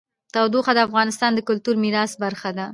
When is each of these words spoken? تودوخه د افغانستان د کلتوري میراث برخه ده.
تودوخه 0.33 0.71
د 0.75 0.79
افغانستان 0.87 1.31
د 1.33 1.39
کلتوري 1.47 1.79
میراث 1.83 2.11
برخه 2.23 2.49
ده. 2.57 2.65